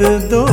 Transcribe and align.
गोविंद 0.00 0.22
दो 0.32 0.49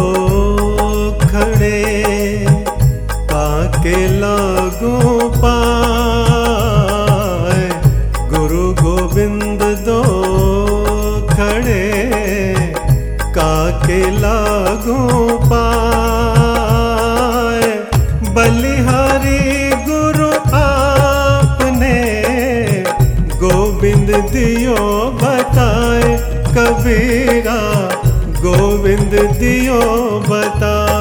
दियो 29.40 29.82
बताए। 30.30 30.96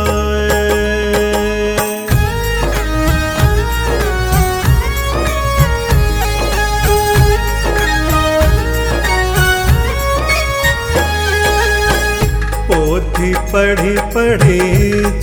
पोथी 12.69 13.33
पढ़ी 13.53 13.97
पढ़ी 14.15 14.61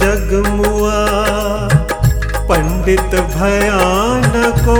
जगमुआ 0.01 0.99
पंडित 2.49 3.11
भयानको 3.35 4.77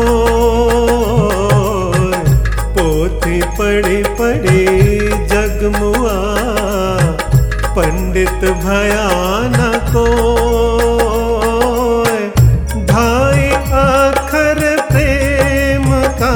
पंडित 8.44 8.52
भयानको 8.63 10.03
ढाई 12.85 13.45
अखर 13.81 14.59
प्रेम 14.91 15.85
का 16.22 16.33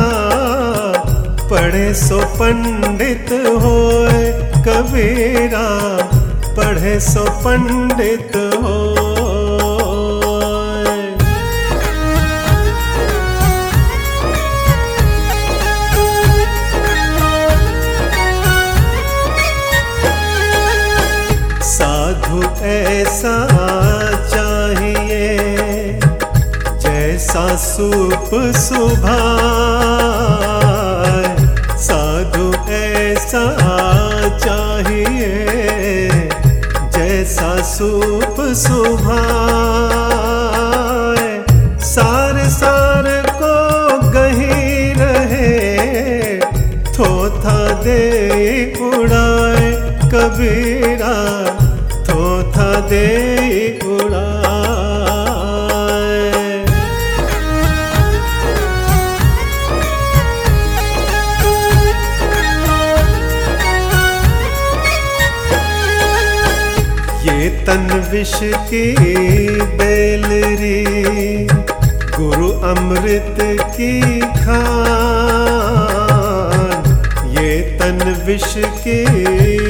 पढ़े 1.49 1.93
सो 1.93 2.19
पंडित 2.39 3.31
होए। 3.63 4.23
कबीरा, 4.67 5.67
पढ़े 6.57 6.99
सो 6.99 7.25
पंडित 7.43 8.35
होए। 8.63 8.96
ऐसा 22.77 23.35
चाहिए, 24.33 25.25
जैसा 26.83 27.45
सूप 27.57 28.29
सुभाए 28.57 29.75
साधु 31.79 32.47
ऐसा 32.73 33.45
चाहिए, 34.37 35.31
जैसा 36.95 37.51
सूप 37.71 38.41
सुभाए 38.57 39.25
सार 41.87 42.35
सार 42.49 43.05
को 43.41 43.55
गही 44.11 44.93
रहे 44.93 45.53
थोथा 46.89 47.59
दे 47.83 48.01
उड़ाए 48.87 49.71
कबीरा। 50.13 51.15
दे 52.79 53.05
ये 67.27 67.49
तन 67.67 68.09
विष 68.11 68.33
की 68.43 68.85
बेलरी, 69.77 70.83
गुरु 72.17 72.49
अमृत 72.49 73.37
की 73.77 74.21
खान। 74.21 74.77
ये 77.39 77.61
तन 77.79 78.23
विष 78.25 78.53
की 78.57 79.01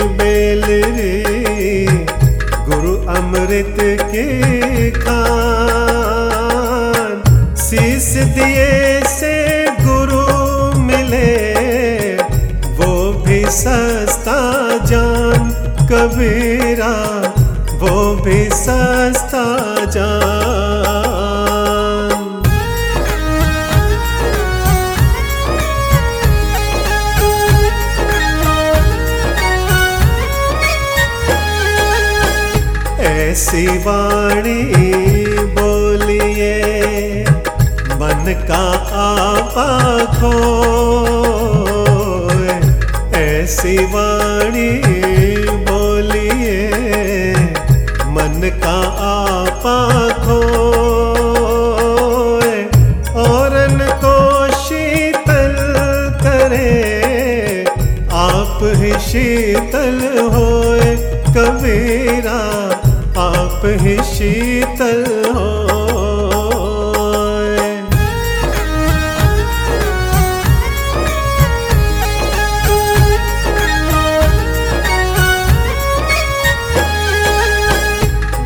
बेलरी 0.04 1.27
अमृत 3.48 3.78
के 4.12 4.24
खान 4.92 5.14
शीस 7.66 8.08
दिए 8.38 8.66
से 9.10 9.36
गुरु 9.84 10.24
मिले 10.88 11.30
वो 12.80 12.90
भी 13.26 13.40
सस्ता 13.60 14.40
जान 14.92 15.48
कबीरा 15.92 16.92
वाणी 33.66 34.64
बोलिए, 35.58 36.54
मन 37.94 38.34
का 38.50 38.64
आपा 39.04 39.70
खो 40.14 40.34
ऐसी 43.18 43.78
वाणी 43.86 44.72
बोलिए, 45.70 46.60
मन 48.08 48.50
का 48.64 48.78
आपा 49.08 49.78
औरन 53.22 53.80
को 54.04 54.18
शीतल 54.54 55.56
करे, 56.24 57.66
आप 58.12 58.60
ही 58.64 58.92
शीतल 59.00 60.00
होए 60.34 60.96
कबीरा। 61.38 62.67
ही 63.84 63.98
शीतल 64.14 65.04
हो 65.36 65.46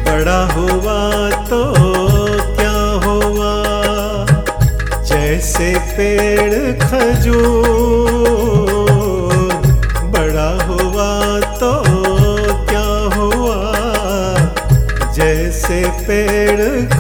बड़ा 0.08 0.40
हुआ 0.54 1.00
तो 1.50 1.62
क्या 2.58 2.80
हुआ? 3.06 3.54
जैसे 5.12 5.74
पेड़ 5.98 6.74
खजूर 6.84 7.81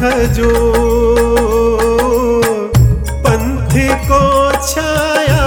पंथ 0.01 0.38
पंथी 3.24 3.88
को 4.07 4.21
छाया 4.68 5.44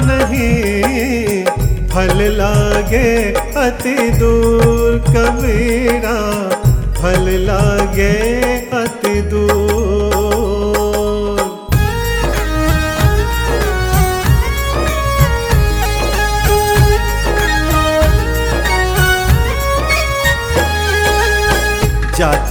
नहीं 0.00 1.44
फल 1.92 2.18
लागे 2.36 3.12
अति 3.62 3.94
दूर 4.18 4.98
कबीरा 5.08 6.18
फल 7.00 7.30
लागे 7.46 8.12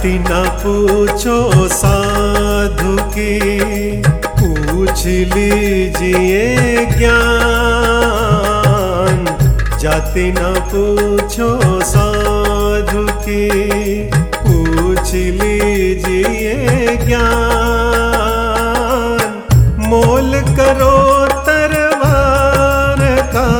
जाति 0.00 0.18
न 0.18 0.44
पूछो 0.60 1.68
साधु 1.68 2.92
की, 3.02 3.32
पूछ 4.06 5.06
लीजिए 5.06 6.44
ज्ञान। 6.86 7.18
जाति 9.80 10.24
न 10.38 10.54
पूछो 10.70 11.50
साधु 11.80 13.04
की, 13.12 13.44
पूछ 14.14 15.12
लीजिए 15.12 16.54
ज्ञान। 16.96 17.28
मोल 19.78 20.40
करो 20.40 20.96
तरवार 21.26 23.04
का, 23.36 23.50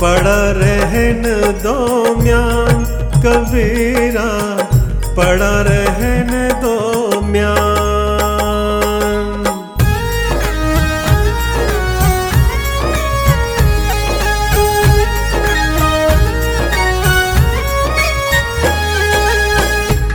पड़ा 0.00 0.42
रहन 0.60 1.22
दो 1.62 1.76
म्यान 2.22 2.84
कबीरा। 3.26 4.59
पड़ा 5.20 5.54
रहने 5.70 6.46
दो 6.62 6.76
म्यान। 7.30 7.68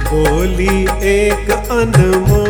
बोली 0.10 0.75
एक 1.13 1.50
अनमोल 1.78 2.44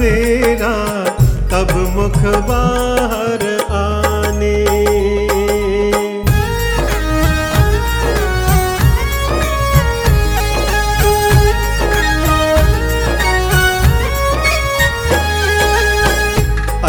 कबीरा 0.00 0.74
तब 1.50 1.70
मुख 1.94 2.18
बाहर 2.48 3.42
आने। 3.78 4.54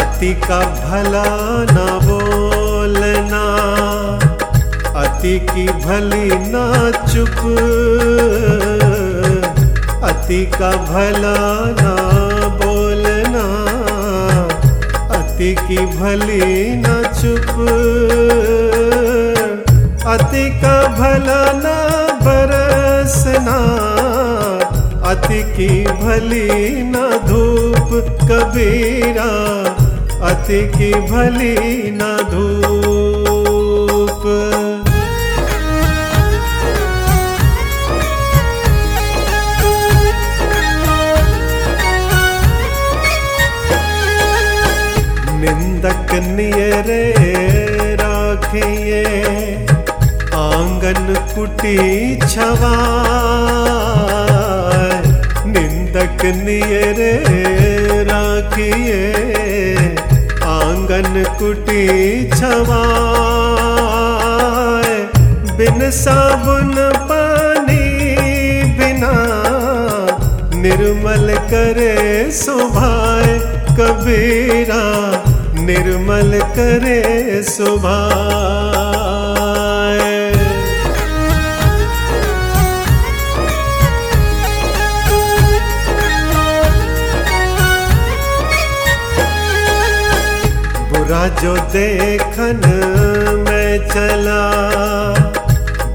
अति 0.00 0.32
का 0.48 0.60
भला 0.80 1.28
ना 1.72 1.86
बोलना 2.06 3.44
अति 5.04 5.38
की 5.52 5.66
भली 5.84 6.28
ना 6.54 6.66
चुप। 7.12 7.38
अति 10.10 10.44
का 10.58 10.70
भला 10.90 11.38
ना 11.82 11.94
बोलना 12.56 12.71
अति 15.42 15.54
की 15.58 15.84
भली 15.86 16.76
न 16.76 16.88
चुप। 17.18 17.48
अति 20.06 20.44
का 20.60 20.76
भला 20.98 21.42
न 21.54 21.72
बरसना 22.22 23.56
अति 25.10 25.42
की 25.56 25.68
भली 26.02 26.82
न 26.82 27.10
धूप 27.26 27.90
कबीरा। 28.22 29.30
अति 30.30 30.62
की 30.78 30.92
भली 31.10 31.90
न 31.90 32.16
धूप 32.30 32.71
नियरे 46.72 47.94
राखिए। 48.00 49.02
आँगन 50.34 51.14
कुटी 51.34 51.76
छवा 52.24 52.72
निंदक 55.46 56.24
नियरे 56.36 57.12
राखिए। 58.08 59.02
आँगन 60.52 61.22
कुटी 61.38 61.84
छवा 62.30 62.82
बिन 65.58 65.90
साबुन 65.92 66.74
पानी 67.10 67.84
बिना 68.78 69.12
निर्मल 70.62 71.34
करे 71.52 71.96
सुभाए। 72.32 73.38
कबीरा 73.76 74.82
निर्मल 75.66 76.38
करे 76.56 77.42
सुभाए 77.48 78.80
बुरा 90.92 91.22
जो 91.42 91.54
देखन 91.74 92.60
मैं 93.48 93.72
चला, 93.88 94.42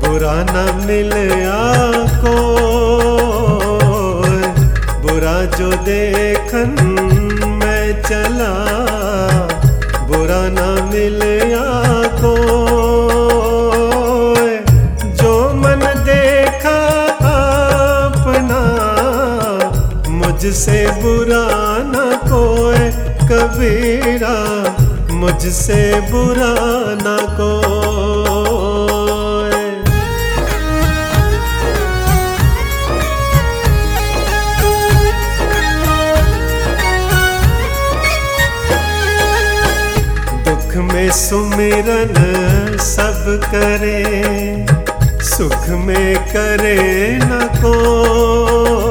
बुरा 0.03 0.35
न 0.53 0.55
मिलया 0.85 1.59
को 2.23 2.37
बुरा 5.07 5.37
जो 5.57 5.69
देखन 5.91 6.75
मैं 7.63 7.85
चला। 8.01 8.66
कबीरा 23.57 24.36
मुझसे 25.19 25.80
बुरा 26.09 26.54
न 27.01 27.18
को 27.38 27.48
दुख 40.48 40.75
में 40.91 41.10
सुमिरन 41.22 42.13
सब 42.88 43.25
करे, 43.53 43.98
सुख 45.31 45.70
में 45.86 46.15
करे 46.34 46.77
न 47.24 47.48
को 47.62 47.75
दुख 48.70 48.87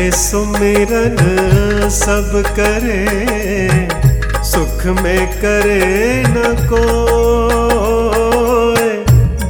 में 0.00 0.10
सुमिरन, 0.10 1.16
सब 1.90 2.30
करे, 2.58 3.88
सुख 4.44 4.84
में 5.02 5.26
करे 5.40 6.22
न 6.26 6.54
को 6.70 6.84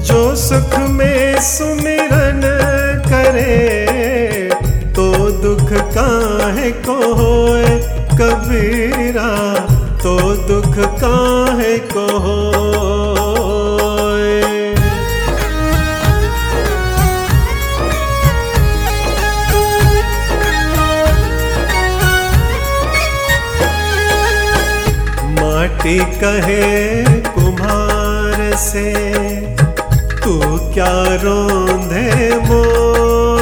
जो 0.03 0.35
सुख 0.37 0.79
में 0.89 1.41
सुमिरन 1.41 2.41
करे 3.07 3.69
तो 4.97 5.31
दुख 5.31 5.73
काहे 5.95 6.71
को 6.89 6.99
कबीरा 8.17 9.31
तो 10.03 10.19
दुख 10.47 10.77
काहे 11.01 11.79
को 11.79 12.07
होए 12.19 12.50
माटी 25.81 26.01
कहे 26.21 26.65
कुम्हार 27.35 28.41
से, 28.61 28.91
तू 30.21 30.33
क्या 30.75 30.93
रोंधे 31.23 32.05
मोय 32.49 33.39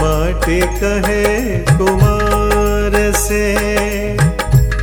माटी 0.00 0.60
कहे 0.80 1.26
कुमार 1.76 2.96
से, 3.18 3.44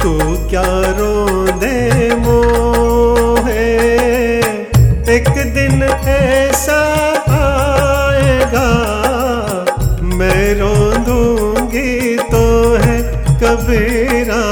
तू 0.01 0.13
क्या 0.50 0.70
रोंधे 1.00 1.79
मोहे 2.25 3.65
एक 5.15 5.34
दिन 5.56 5.84
ऐसा 6.10 6.82
आएगा, 7.39 8.70
मैं 10.13 10.46
रोंदूँगी 10.62 12.18
तो 12.32 12.46
है 12.86 12.98
कबीरा 13.41 14.44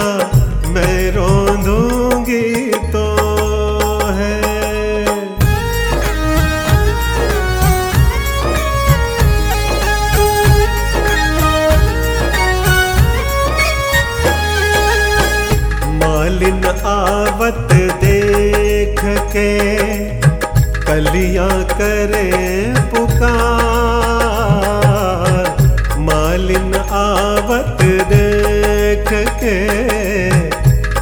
के 29.44 29.58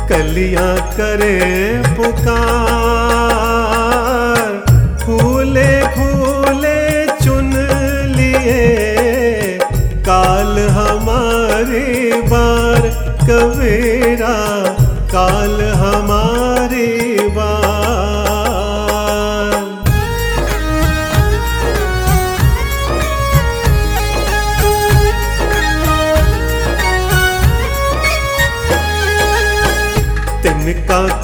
कलियाँ 0.09 0.75
करे 0.97 1.37
पुकार। 1.97 2.43
फूले 5.05 5.71
फूले 5.95 6.79
चुन 7.23 7.51
लिए 8.17 9.57
काल 10.09 10.53
हमारी 10.77 12.21
बार 12.33 12.81
कबीरा 13.29 14.35
काल 15.15 15.61
हमारी 15.83 16.24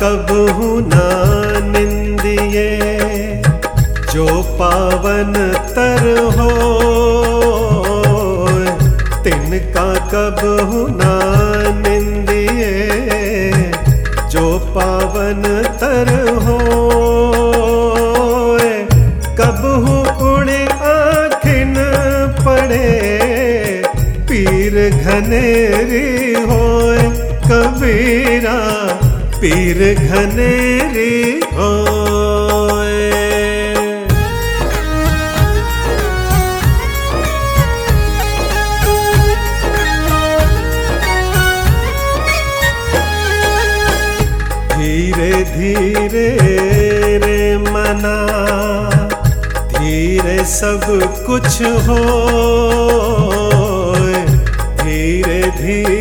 तिनका 0.01 0.15
कब 0.17 0.89
ना 0.93 1.08
निंदिए 1.70 3.41
जो 4.13 4.41
पावन 4.41 5.34
तर 5.75 6.05
हो 6.38 6.50
तिनका 9.24 9.86
कब 10.13 10.41
ना 11.01 11.13
निंदिए 11.79 12.72
जो 14.29 14.60
पावन 14.75 15.43
तर 15.81 16.10
हो, 16.46 16.58
कब 19.41 19.62
उड़े 20.22 20.65
आखिन 20.65 21.75
पड़े? 22.46 22.89
पीर 24.29 24.89
घनेरी 24.89 26.31
पीर 29.51 29.79
घनेरी 29.93 31.39
होए। 31.55 33.00
धीरे 44.74 45.31
धीरे 45.55 46.27
रे 47.24 47.41
मना 47.58 48.17
धीरे 49.77 50.38
सब 50.53 50.86
कुछ 51.27 51.62
हो 51.88 52.00
धीरे 54.84 55.41
धीरे 55.62 56.00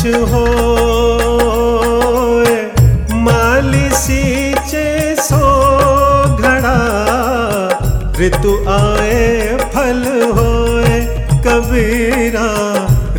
कुछ 0.00 0.14
हो 0.30 0.44
माली 3.24 3.88
चे 4.70 5.14
सो 5.16 5.40
घड़ा, 6.36 6.76
ऋतु 8.20 8.54
आए 8.70 9.58
फल 9.74 10.02
होए, 10.38 11.00
कबीरा, 11.46 12.48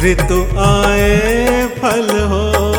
ऋतु 0.05 0.41
आए 0.65 1.67
फल 1.77 2.09
होए। 2.31 2.70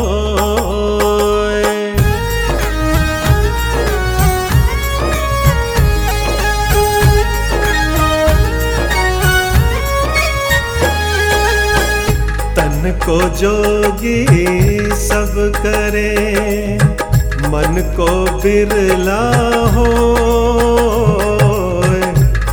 को 13.02 13.18
जोगी 13.38 14.26
सब 14.96 15.34
करे, 15.56 16.12
मन 17.48 17.80
को 17.96 18.08
बिरला 18.40 19.22
हो, 19.66 19.86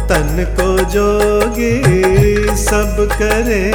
तन 0.10 0.44
को 0.60 0.70
जोगी 0.90 1.76
सब 2.56 3.08
करे, 3.12 3.66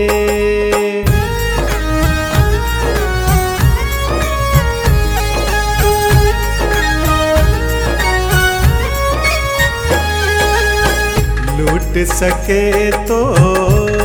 सके 12.07 12.91
तो 12.91 13.35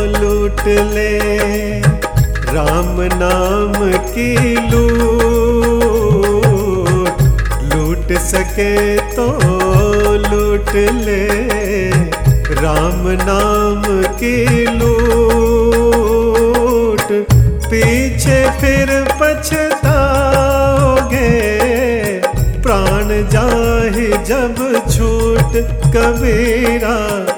लूट 0.05 0.67
ले। 0.67 1.19
राम 2.53 3.01
नाम 3.01 3.73
की 3.91 4.55
लूट। 4.69 5.01
लूट 7.73 8.17
सके 8.17 8.97
तो 8.97 9.27
लूट 10.13 10.75
ले। 10.75 11.27
राम 12.55 13.07
नाम 13.07 13.83
की 14.03 14.65
लूट। 14.65 15.21
पीछे 17.65 18.51
फिर 18.61 19.07
पछताओगे। 19.21 19.71
प्राण 22.61 23.07
जाहि 23.07 24.07
जब 24.07 24.55
छूट 24.91 25.51
कबीरा। 25.95 27.30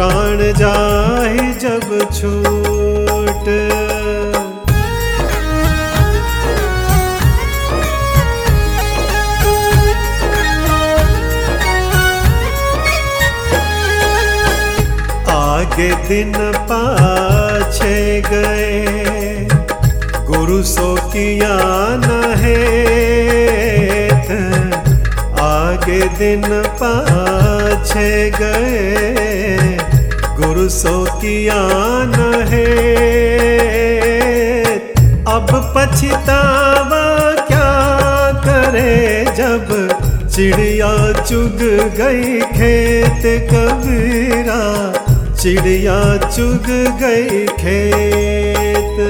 प्राण 0.00 0.38
जाहि 0.56 1.42
जब 1.62 1.88
छूट। 2.10 3.48
आगे 15.32 15.90
दिन 16.08 16.32
पाछे 16.70 17.98
गए, 18.30 19.46
गुरु 20.30 20.62
सो 20.72 20.94
किया 21.12 21.56
न 22.06 22.22
है 22.44 22.56
आगे 25.42 26.00
दिन 26.18 26.48
पाछे 26.82 28.08
गए 28.40 29.69
गुरु 30.60 31.04
की 31.04 31.48
आन 31.48 32.44
है। 32.48 32.66
अब 35.28 35.74
पछतावा 35.76 37.34
क्या 37.34 37.72
करे 38.44 39.24
जब 39.24 39.88
चिड़िया 40.28 41.12
चुग 41.12 41.58
गई 41.96 42.40
खेत 42.40 43.50
कबीरा? 43.50 44.92
चिड़िया 45.34 46.16
चुग 46.16 46.66
गई 47.02 47.46
खेत। 47.46 49.00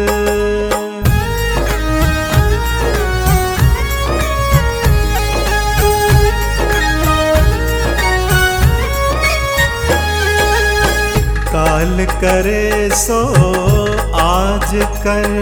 करे 12.06 12.90
सो 12.90 13.20
आज 14.20 14.70
कर, 15.06 15.32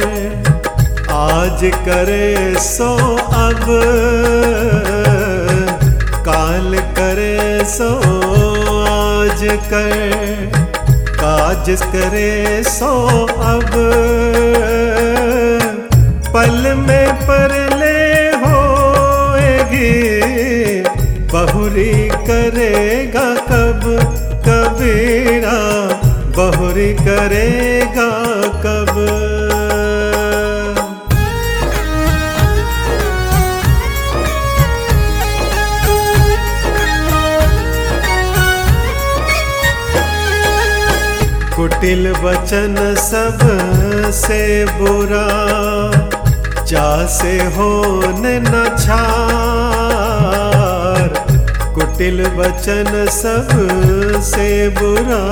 आज 1.13 1.61
करे 1.87 2.55
सो 2.59 2.91
अब। 3.39 3.65
काल 6.29 6.79
करे 6.99 7.65
सो 7.65 7.91
आज 8.85 9.43
कर, 9.73 10.51
काज 11.21 11.71
करे 11.95 12.63
सो 12.63 12.93
अब। 13.27 13.71
पल 16.35 16.75
में 16.79 17.15
पर 17.23 17.55
ले 17.77 18.03
होएगी, 18.45 19.93
बहुरी 21.33 21.93
करेगा 22.09 23.29
कब 23.51 23.83
कबीरा। 24.49 25.68
करेगा 26.79 28.11
कब? 28.65 28.93
कुटिल 41.57 42.05
वचन 42.25 42.75
सबसे 42.99 44.43
बुरा 44.65 45.29
जा 46.71 46.91
से 47.07 47.35
होने 47.57 48.35
न 48.41 48.53
छार। 48.79 49.89
कुटिल 51.75 52.19
वचन 52.39 52.91
सबसे 53.23 54.49
बुरा 54.79 55.23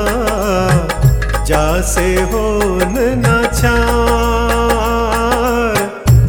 जा 1.49 1.67
से 1.89 2.09
होने 2.31 3.09
न 3.17 3.35
छार 3.55 3.77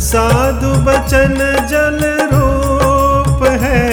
साधु 0.07 0.71
बचन 0.88 1.36
जल 1.71 2.00
रूप 2.33 3.43
है 3.63 3.86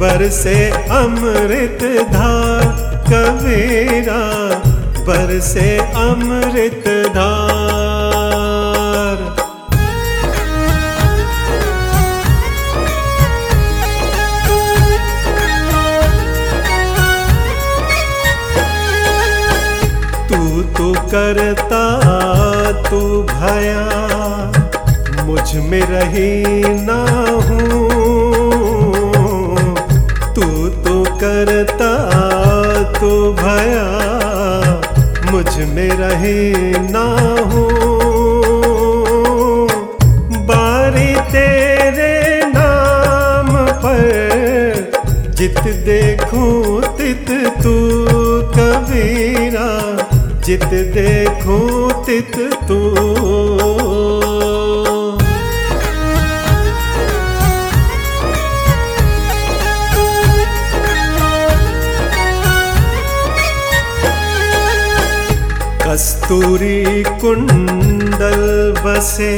बरसे 0.00 0.56
अमृत 1.00 1.82
धार 2.12 2.64
कबीरा 3.10 4.22
बरसे 5.08 5.68
अमृत 6.06 6.88
धार 7.16 7.51
करता 21.14 21.80
तू 22.88 22.98
भया, 23.22 23.82
मुझमें 25.24 25.82
रही 25.82 26.62
ना 26.84 27.00
हूँ। 27.48 27.80
तू 30.34 30.68
तो 30.84 31.02
करता 31.20 31.90
तू 32.98 33.10
भया, 33.32 33.84
मुझमें 35.30 35.90
रही 35.98 36.72
ना 36.90 37.04
हूँ। 37.52 37.68
बारी 40.46 41.14
तेरे 41.32 42.14
नाम 42.46 43.54
पर 43.84 45.30
जित 45.36 45.60
देखूँ, 45.86 46.80
तित 46.96 47.30
तू 47.62 47.76
कबीरा 48.56 49.70
जित 50.44 50.64
देखो 50.94 51.58
तित 52.06 52.36
तू। 52.68 52.78
कस्तूरी 65.84 67.02
कुंडल 67.20 68.42
बसे 68.84 69.32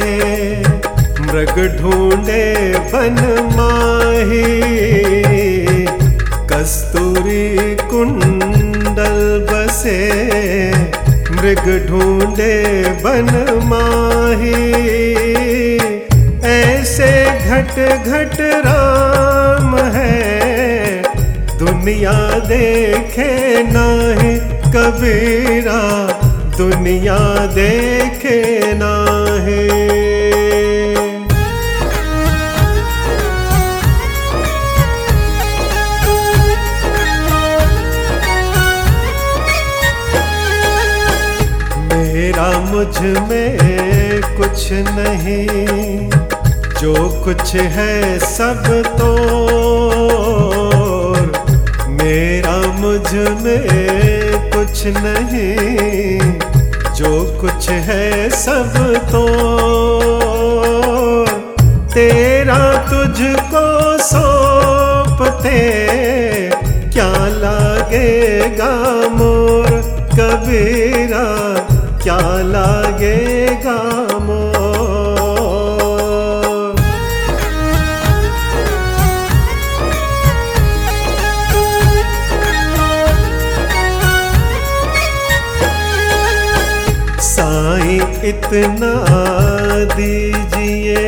मृग 1.21 1.55
ढूंढे 1.79 2.45
बन 2.93 3.17
माही। 3.55 4.43
कस्तूरी 6.51 7.75
कुंडल 7.91 9.19
बसे 9.51 9.99
मृग 11.45 11.67
ढूंढे 11.87 12.53
बन 13.01 13.27
माही। 13.63 14.53
ऐसे 16.43 17.09
घट 17.49 17.75
घट 18.07 18.39
राम 18.65 19.75
है, 19.95 21.03
दुनिया 21.59 22.13
देखे 22.47 23.29
नाही 23.63 24.33
कबीरा। 24.75 25.79
दुनिया 26.57 27.19
देखे 27.53 28.14
में 43.05 44.21
कुछ 44.37 44.69
नहीं। 44.71 46.09
जो 46.81 47.23
कुछ 47.23 47.55
है 47.55 48.19
सब 48.19 48.63
तो 48.99 49.11
मेरा 51.89 52.57
मुझमें 52.79 53.65
कुछ 54.51 54.83
नहीं। 54.85 56.19
जो 56.93 57.39
कुछ 57.41 57.69
है 57.69 58.29
सब 58.29 58.73
तो 59.11 59.25
तेरा 61.93 62.59
तुझको 62.89 63.65
सौंपते 63.97 65.59
क्या 66.93 67.11
लागेगा 67.27 68.73
मोर 69.09 69.69
कबीरा? 70.13 71.25
क्या 72.05 72.17
लागेगा 72.51 73.77
मोर? 74.25 74.73
साईं 87.27 88.13
इतना 88.29 88.93
दीजिए 89.95 91.05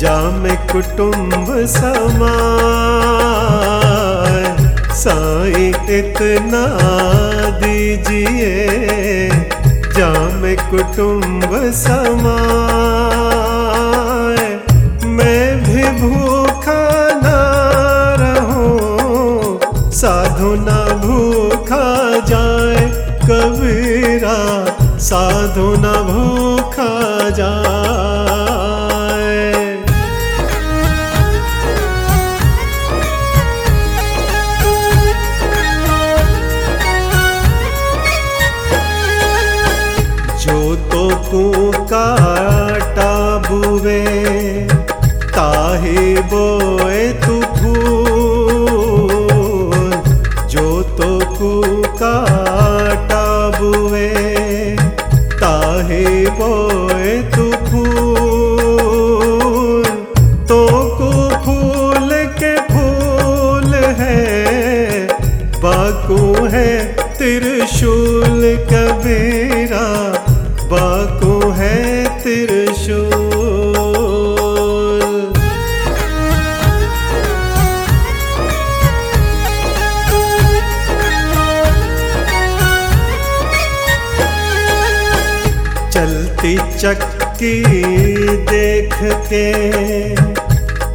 जाम 0.00 0.42
कुटुंब 0.72 1.46
समाए 1.76 3.37
साईं, 5.08 5.74
इतना 5.88 6.64
दीजिए, 7.60 8.50
जाम 9.96 10.42
कुटुंब 10.70 11.54
समाए। 11.74 12.08
मैं 15.06 15.44
भी 15.62 15.84
भूखा 16.00 16.84
ना 17.22 17.40
रहूँ, 18.20 19.60
साधु 19.92 20.50
ना 20.58 20.80
भूखा 21.04 21.88
जाए, 22.26 22.84
कबीरा, 23.24 24.38
साधु 25.08 25.68
न 25.78 25.96
भूखा 26.10 26.47
के 89.30 89.46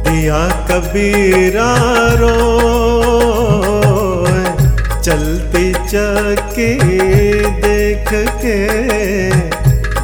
दिया 0.06 0.42
कबीरा 0.68 1.72
रो, 2.20 2.36
चलती 5.04 5.66
चक्की 5.72 6.70
देख 7.64 8.08
के 8.42 8.58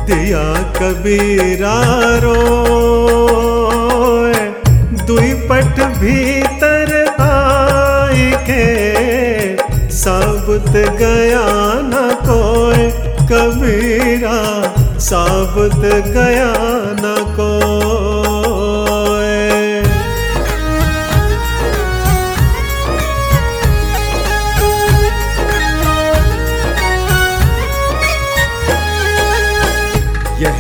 दिया 0.08 0.46
कबीरा 0.78 1.78
रो। 2.24 2.38
दुई 5.06 5.32
पट 5.48 5.74
भीतर 6.00 6.88
आई 7.20 8.30
के 8.50 8.66
साबुत 10.00 10.70
गया 11.00 11.46
न 11.84 11.94
कोई 12.28 12.84
कबीरा, 13.32 14.38
साबुत 15.08 15.82
गया 16.14 16.52
न 16.99 16.99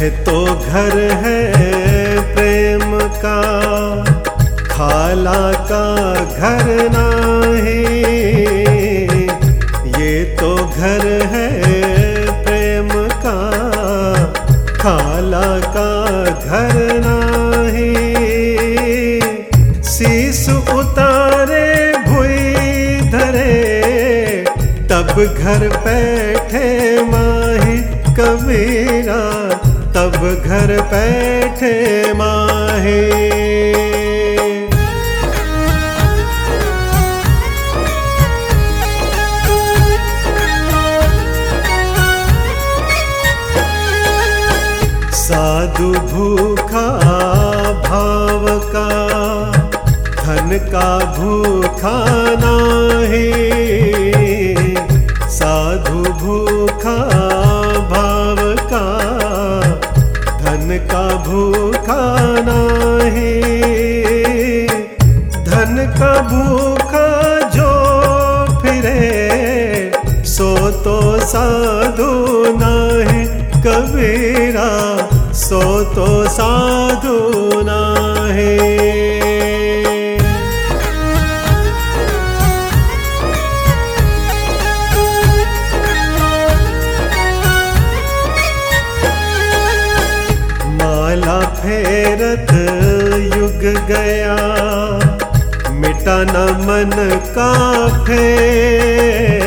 यह 0.00 0.08
तो 0.08 0.46
घर 0.46 0.98
है 0.98 1.52
प्रेम 2.34 2.98
का। 3.00 3.40
खाला 4.70 5.52
का 5.52 6.14
घर 6.24 6.88
नाही। 6.92 7.84
ये 10.02 10.24
तो 10.24 10.56
घर 10.56 11.28
है 11.32 11.62
प्रेम 12.44 12.88
का। 13.08 13.36
खाला 14.78 15.58
का 15.60 16.24
घर 16.24 17.02
नाही। 17.06 17.90
शीस 19.82 20.48
उतारे 20.48 21.92
भुई 22.08 22.54
धरे। 23.10 23.70
तब 24.90 25.36
घर 25.38 25.68
बैठे 25.68 27.02
माही 27.02 27.78
कबीरा 28.14 29.59
तब 30.20 30.42
घर 30.44 30.70
बैठे 30.88 31.72
माही। 32.14 33.04
साधु 45.12 45.90
भूखा 46.10 46.86
भाव 47.88 48.46
का 48.74 48.88
धन 50.20 50.58
का 50.68 50.90
भूखा 51.16 51.96
नाही। 52.44 53.26
साधु 55.38 56.02
भूखा 56.24 56.98
धन 60.70 60.78
का 60.78 61.06
भूखा 61.16 62.02
है। 63.02 63.32
धन 65.44 65.74
का 65.98 66.12
भूखा 66.22 67.08
जो 67.48 67.72
फिरे, 68.62 69.92
सो 70.24 70.70
तो 70.70 71.00
साधु 71.20 72.12
नाही 72.58 73.24
कबीरा, 73.60 74.70
सो 75.34 75.84
तो 75.94 76.28
साधु 76.28 77.18
ना 77.62 77.80
माला 78.34 79.19
युग 93.14 93.62
गया 93.90 94.36
मिटा 95.72 96.16
न 96.22 96.44
मन 96.66 96.90
का 97.38 97.50
फेर 98.04 99.40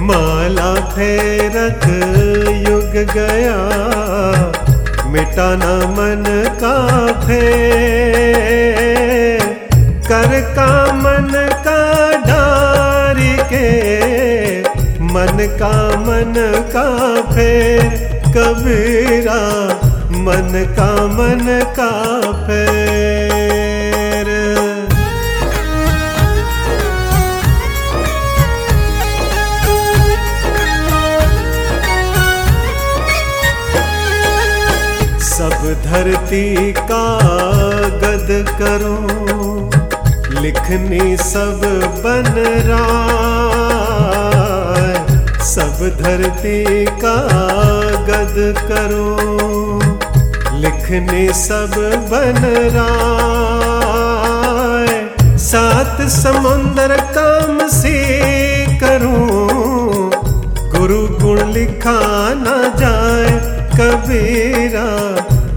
माला 0.00 0.74
फेरत 0.94 1.86
युग 2.68 2.92
गया 3.14 3.58
मिटा 5.06 5.48
न 5.54 5.66
मन 5.98 6.24
का 6.62 6.76
फेर 7.26 7.74
कर 10.08 10.40
का 10.56 10.92
मन 10.94 11.30
का 11.66 11.80
डारी 12.26 13.36
के, 13.52 13.68
मन 15.12 15.46
का 15.60 15.74
मन 16.00 16.34
का 16.74 16.86
फेर 17.32 17.88
कबीरा 18.36 19.40
मन 20.24 20.52
का 20.76 20.90
मन 21.06 21.46
का 21.78 21.90
फेर 22.46 24.28
सब 35.34 35.64
धरती 35.84 36.72
का 36.72 37.06
गद 38.02 38.28
करो, 38.60 38.96
लिखनी 40.40 41.16
सब 41.16 41.60
बन 42.04 42.32
रहा 42.68 43.32
सब 45.44 45.86
धरती 46.02 46.84
का 47.04 47.16
गद 48.08 48.36
करो 48.68 49.83
लिखने 50.64 51.32
सब 51.34 51.74
बन 52.10 52.44
रहा 52.74 53.12
सात 55.44 56.00
समुंदर 56.10 56.96
काम 57.16 57.66
से 57.68 57.96
करूँ। 58.80 60.10
गुरु 60.74 61.00
गुण 61.18 61.52
लिखा 61.52 61.98
न 62.36 62.72
जाए 62.80 63.34
कबीरा। 63.74 64.86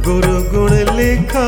गुरु 0.07 0.35
गुण 0.51 0.73
लिखा 0.95 1.47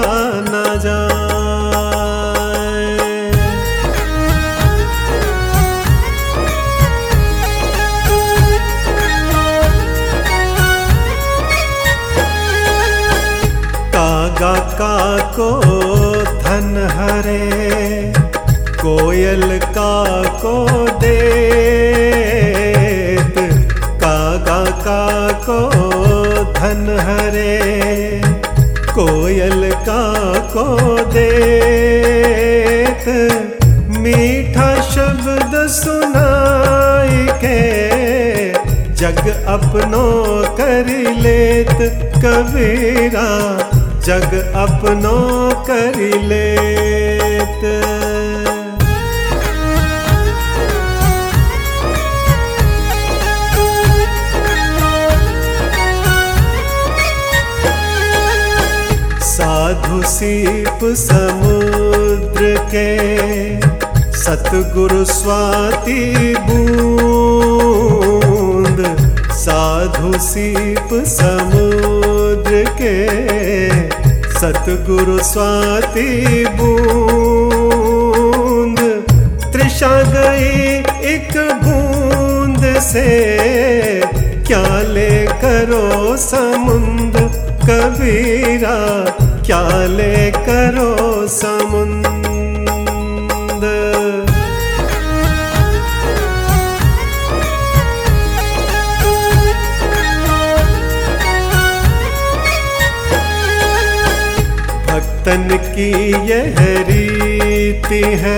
धन 17.21 18.13
कोयल 18.81 19.59
का 19.59 19.95
को 20.39 20.53
देत, 20.99 22.15
कागा 24.03 24.63
का 24.85 25.03
को 25.49 25.59
धन 26.53 26.83
हरे, 26.99 27.59
कोयल 28.89 29.61
का 29.89 30.05
को 30.53 30.65
देत। 31.13 33.05
मीठा 33.97 34.69
शब्द 34.81 35.53
सुनाई 35.67 37.21
के, 37.43 37.61
जग 38.93 39.23
अपनो 39.47 40.07
कर 40.57 40.87
लेत 41.21 41.77
कबीरा, 42.25 43.29
जग 44.05 44.31
अपनो 44.55 45.17
कर 45.67 45.97
लेत 46.23 46.68
सीप 60.49 60.79
समुद्र 60.97 62.47
के 62.73 62.89
सतगुरु 64.19 65.01
स्वाति 65.05 65.97
बूंद 66.47 67.59
साधु 69.41 70.11
सीप 70.27 70.93
समुद्र 71.11 72.61
के 72.81 72.95
सतगुरु 74.39 75.17
स्वाति 75.31 76.07
बूंद 76.61 77.69
तृषा 79.53 79.93
गई 80.15 80.49
एक 81.13 81.33
बूंद 81.63 82.65
से 82.89 83.07
क्या 84.47 84.65
ले 84.95 85.13
करो 85.45 85.85
समुंद 86.25 87.15
कबीरा 87.69 88.77
क्या 89.49 89.85
ले 89.89 90.31
करो 90.31 91.27
समुंद? 91.27 92.03
भक्तन 104.89 105.47
की 105.73 105.89
यह 106.29 106.61
रीति 106.89 108.03
है 108.25 108.37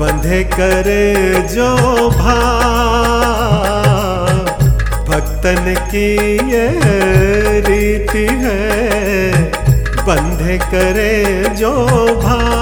बंधे 0.00 0.42
करे 0.52 1.14
जो 1.54 1.70
भाव 2.20 3.83
भक्तन 5.44 5.74
की 5.88 6.10
यह 6.50 6.84
रीति 7.66 8.26
है, 8.42 9.32
बंधे 10.06 10.56
करे 10.64 11.16
जो 11.58 11.72
भाव। 12.22 12.54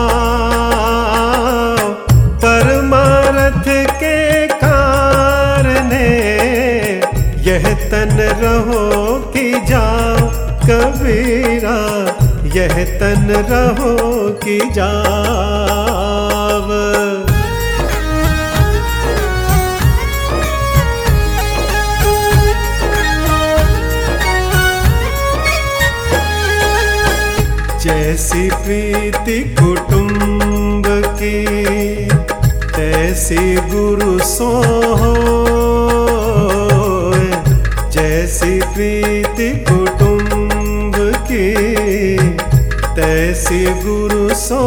परमारथ 2.44 3.68
के 4.00 4.18
कारणे 4.56 6.10
यह 7.46 7.70
तन 7.92 8.16
रहो 8.42 8.82
कि 9.30 9.46
जाओ 9.70 10.26
कबीरा, 10.66 11.78
यह 12.56 12.74
तन 12.98 13.26
रहो 13.50 13.94
कि 14.44 14.58
जाव 14.72 16.66
जैसी 28.22 28.48
प्रीति 28.54 29.38
कुटुंब 29.58 30.84
की, 31.20 31.38
तैसी 32.74 33.54
गुरु 33.70 34.18
सो 34.24 34.50
जैसी 37.90 38.60
प्रीति 38.74 39.48
कुटुंब 39.68 40.94
की, 41.30 41.50
तैसी 42.96 43.64
गुरु 43.82 44.34
सो 44.34 44.62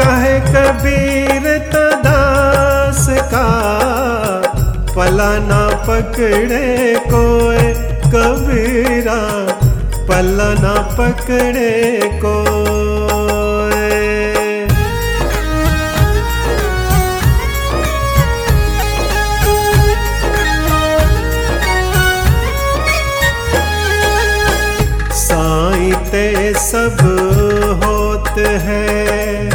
कहे 0.00 0.38
कबीर 0.48 1.58
तदास 1.74 3.06
का 3.34 3.46
पलाना 4.96 5.62
पकड़े 5.88 6.94
कोई 7.04 7.72
कबीरा 8.16 9.20
पल्ला 10.16 10.52
ना 10.54 10.74
पकड़े 10.96 11.72
को। 12.20 12.34
ते 26.10 26.52
सब 26.54 26.98
होत 27.82 28.38
है, 28.64 29.48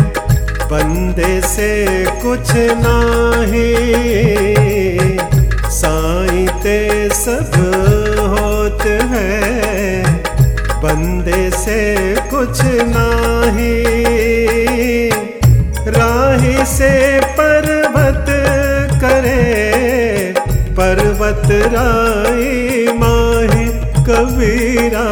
बंदे 0.72 1.34
से 1.48 1.70
कुछ 2.22 2.52
नाही। 2.82 3.72
साई 5.72 6.48
ते 6.64 6.78
सब 7.16 7.58
होत 8.34 8.86
है 9.12 9.81
से 11.52 12.16
कुछ 12.30 12.62
नाही। 12.96 13.82
राही 15.88 16.66
से 16.66 17.20
पर्वत 17.40 18.26
करे 19.04 20.34
पर्वत 20.78 21.50
राही 21.74 22.88
माही 22.94 23.66
कबीरा। 24.08 25.08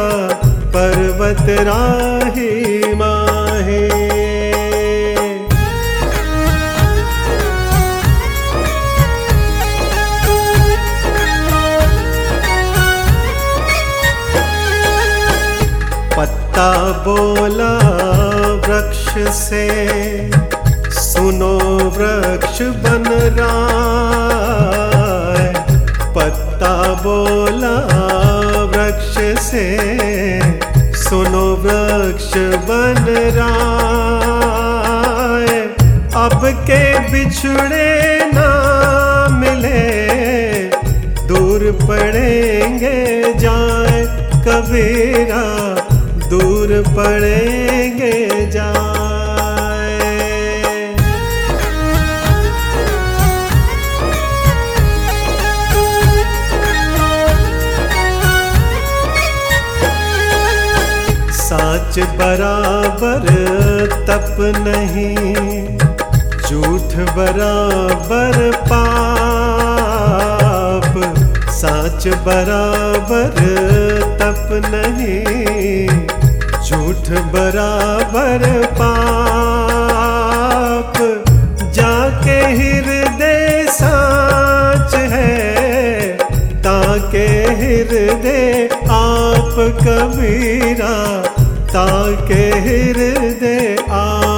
पर्वत 0.76 1.46
राही 1.60 2.94
माहे 2.94 3.09
पत्ता 16.60 17.04
बोला 17.04 17.74
वृक्ष 18.64 19.32
से। 19.34 19.66
सुनो 20.94 21.52
वृक्ष 21.96 22.60
बन 22.82 23.04
रहा 23.36 23.78
पत्ता 26.16 26.72
बोला 27.04 27.72
वृक्ष 28.74 29.40
से। 29.42 29.64
सुनो 31.04 31.46
वृक्ष 31.64 32.30
बन 32.68 33.04
रहा 33.38 33.58
अब 36.26 36.40
के 36.68 36.84
बिछड़े 37.10 37.90
ना 38.34 38.48
मिले। 39.40 39.84
दूर 41.26 41.70
पड़ेंगे 41.88 42.98
जाए 43.38 44.04
कबीरा। 44.46 45.44
पड़ेंगे 46.88 48.16
जाए। 48.46 48.98
साच 61.32 61.98
बराबर 62.18 63.24
तप 64.08 64.36
नहीं 64.58 65.76
झूठ 66.40 66.90
बराबर 67.16 68.36
पाप। 68.68 69.50
साच 71.60 72.02
बराबर 72.26 73.34
तप 74.20 74.46
नहीं 74.66 75.88
झूठ 76.90 77.08
बराबर 77.32 78.42
पाप 78.78 78.96
जाके 81.74 82.38
हृदय 82.56 83.66
साच 83.72 84.94
है 85.12 85.36
ताके 86.66 87.26
हृदय 87.60 88.68
आप 88.96 89.54
कबीरा 89.82 90.96
ताके 91.74 92.42
हृदय 92.66 93.76
आप 94.00 94.29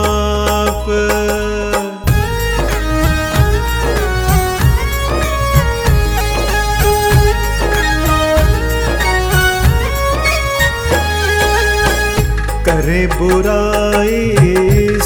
करे 12.83 13.07
बुराई 13.07 14.35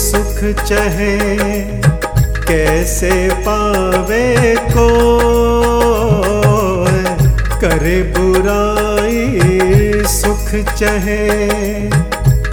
सुख 0.03 0.39
चहे 0.61 1.17
कैसे 2.49 3.11
पावे 3.47 4.55
को 4.73 4.87
करे 7.65 7.99
बुराई 8.17 9.29
सुख 10.15 10.49
चहे 10.79 11.21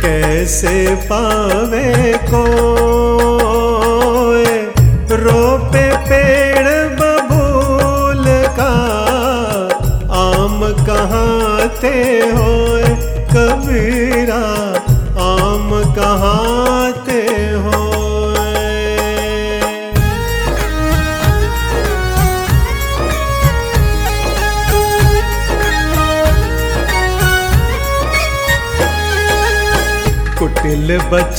कैसे 0.03 0.75
पावे 1.12 1.93
को 2.33 2.43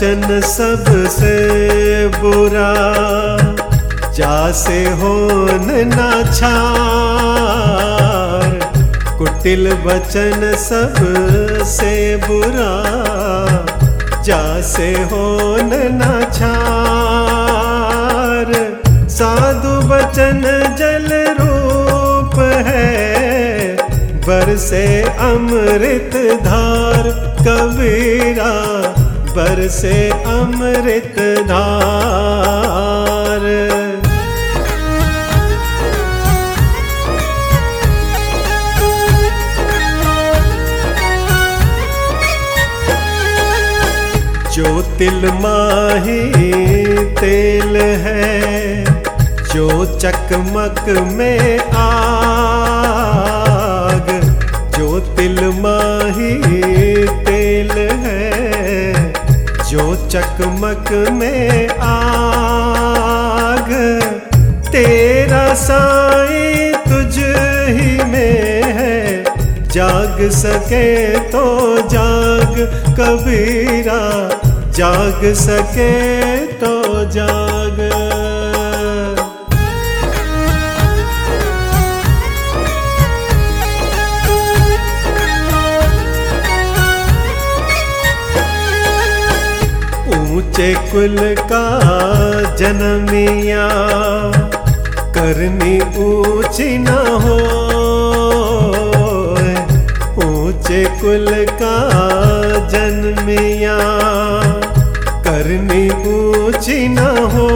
बचन 0.05 0.41
सबसे 0.45 1.37
बुरा। 2.15 2.73
जासे 4.13 4.81
होन 5.01 5.69
ना 5.89 6.09
छार 6.33 6.51
कुटिल 9.19 9.65
बचन 9.87 10.45
सबसे 10.61 11.93
बुरा। 12.27 12.73
जासे 14.27 14.91
होन 15.13 15.71
ना 15.93 16.13
छार 16.33 16.53
साधु 19.17 19.75
बचन 19.89 20.43
जल 20.79 21.09
रूप 21.41 22.37
है। 22.69 22.93
बरसे 24.29 24.85
अमृत 25.31 26.15
धार 26.45 27.05
कबीरा। 27.41 28.53
बरसे 29.37 29.97
अमृत 30.33 31.17
धार 31.49 33.45
जो 44.55 44.71
तिल 44.99 45.25
माही 45.43 46.21
तेल 47.21 47.77
है, 48.05 48.85
जो 49.55 49.67
चकमक 49.99 50.85
में 51.13 51.59
आग, 51.85 52.53
जो 54.79 54.89
तिल 55.17 55.41
माही 55.61 56.35
चकमक 60.15 61.09
में 61.13 61.69
आग। 61.69 63.67
तेरा 64.73 65.55
साई 65.55 66.73
तुझ 66.73 67.19
ही 67.69 68.05
में 68.05 68.63
है। 68.63 69.25
जाग 69.69 70.31
सके 70.31 71.19
तो 71.19 71.79
जाग, 71.89 72.85
कबीरा। 73.01 74.31
जाग 74.71 75.35
सके 75.35 76.47
तो 76.47 77.11
जाग। 77.11 77.91
ऊँचे 90.55 90.75
कुल 90.91 91.17
का 91.51 91.63
जन्मिया 92.59 93.65
करनी 95.17 95.79
ऊँची 95.99 96.77
न 96.79 96.95
हो। 97.23 97.39
ऊँचे 100.25 100.85
कुल 101.01 101.27
का 101.63 101.75
जन्मिया 102.71 103.79
करनी 105.27 105.83
ऊँची 106.13 106.87
न 106.89 106.99
हो। 107.35 107.49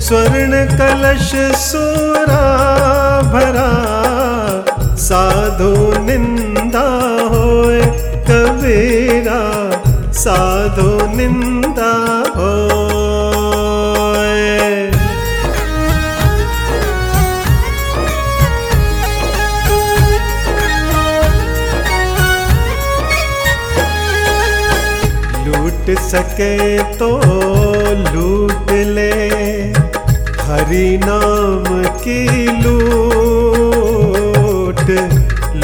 स्वर्ण 0.00 0.64
कलश 0.78 1.30
सोरा 1.66 2.42
भरा, 3.32 3.70
साधु 5.08 5.72
निंदा 6.06 6.88
साधु 10.18 10.90
निंदा 11.16 11.92
हो 12.36 12.52
लूट 25.44 25.86
सके 26.00 26.54
तो 26.94 27.10
लूट 28.14 28.70
ले, 28.96 29.12
हरि 30.42 30.88
नाम 31.04 31.64
की 32.04 32.20
लूट। 32.62 33.98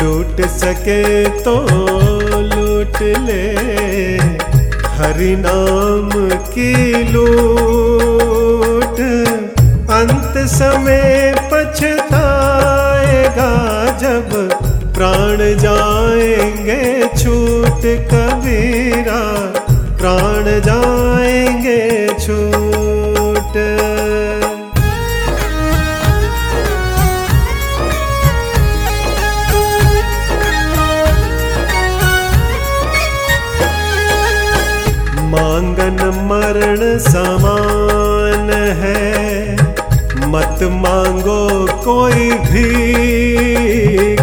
लूट 0.01 0.47
सके 0.51 1.03
तो 1.41 1.57
लूट 2.85 3.03
ले। 3.03 3.43
हरि 4.99 5.37
नाम 5.39 6.11
की 6.55 6.73
लूट। 7.05 9.01
अंत 9.91 10.49
समय 10.49 11.35
पछताएगा 11.53 11.93
जब 13.99 14.29
प्राण 14.95 15.37
जाएँगे 15.39 17.09
छूट 17.09 17.83
कबीरा। 18.13 19.23
प्राण 19.97 20.45
जाएँगे 20.61 22.09
छूट 22.09 22.64
मरण 36.45 36.99
समान 36.99 38.51
है। 38.53 39.57
मत 40.29 40.59
मांगो 40.63 41.67
कोई 41.67 42.31
भीख। 42.31 44.21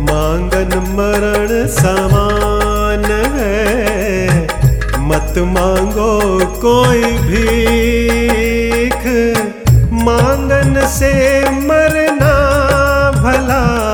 मांगन 0.00 0.78
मरण 0.78 1.66
समान 1.66 3.34
है। 3.34 4.48
मत 4.98 5.34
मांगो 5.38 6.46
कोई 6.46 7.02
भीख। 7.02 9.06
मांगन 9.92 10.86
से 10.86 11.50
मरना 11.50 13.10
भला। 13.10 13.88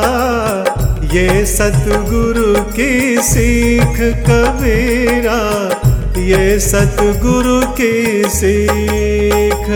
ये 1.13 1.47
सतगुरु 1.47 2.73
की 2.73 3.23
सीख 3.23 4.27
कबीरा। 4.31 5.72
ये 6.23 6.59
सतगुरु 6.61 7.61
की 7.81 8.23
सीख। 8.29 9.67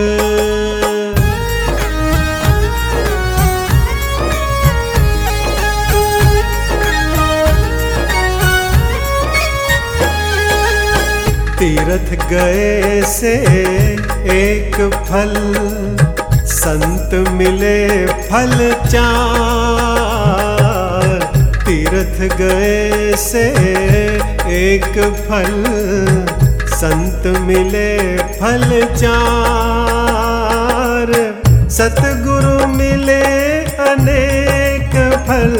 तीर्थ 11.59 12.09
गए 12.29 13.01
से 13.05 13.33
एक 14.33 14.75
फल, 15.09 15.33
संत 16.45 17.13
मिले 17.31 18.05
फल 18.07 18.57
चार। 18.87 19.47
तीर्थ 21.65 22.17
गए 22.37 23.15
से 23.17 23.45
एक 24.67 24.95
फल, 25.25 25.51
संत 26.71 27.27
मिले 27.41 27.91
फल 28.31 28.65
चार। 28.95 29.29
सतगुरु 31.69 32.67
मिले 32.67 33.27
अनेक 33.85 34.97
फल, 35.27 35.55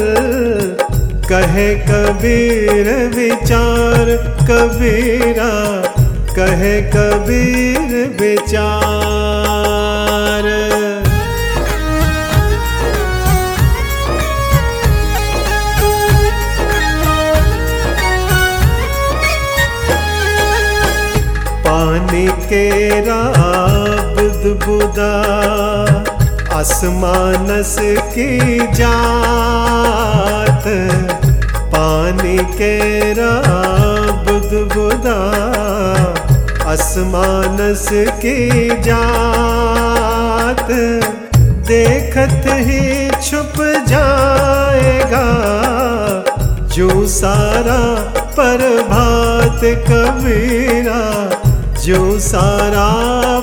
कहे 1.30 1.68
कबीर 1.88 2.90
विचार, 3.16 4.12
कबीरा 4.50 5.52
कहे 6.36 6.76
कबीर 6.94 7.90
विचार। 8.20 9.07
पानी 22.48 22.56
के 22.56 24.44
बुदा, 24.64 25.12
आसमानस 26.56 27.76
की 28.14 28.58
जात, 28.74 30.64
पानी 31.74 32.38
के 32.56 32.76
बुद 34.24 34.50
बुदा, 34.74 35.18
आसमानस 36.72 37.88
की 37.92 38.68
जात। 38.68 40.66
देखत 41.68 42.42
ही 42.46 43.10
छुप 43.10 43.84
जाएगा, 43.88 45.26
जो 46.66 47.06
सारा 47.06 47.80
प्रभात 48.38 49.60
कबीरा 49.64 51.37
जो 51.88 52.18
सारा 52.20 52.88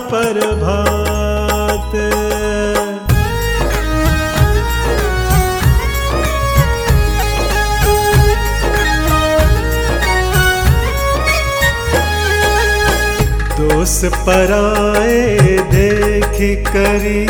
प्रभात। 0.10 1.94
दोष 13.60 13.96
पराए 14.28 15.18
देख 15.74 16.38
करी 16.68 17.26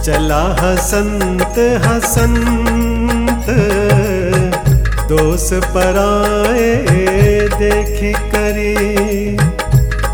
चला 0.00 0.42
हसंत 0.60 1.58
हसंत। 1.84 3.50
दोष 5.12 5.52
पराए 5.74 6.72
देख 7.58 8.00
करी 8.34 8.72